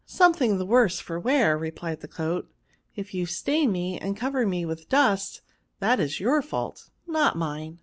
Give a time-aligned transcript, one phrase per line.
[0.23, 2.49] "Something the worse for wear," replied the coat;"
[2.95, 5.43] if you stain me and cover me with dust,
[5.79, 7.77] that is your fault, not mine.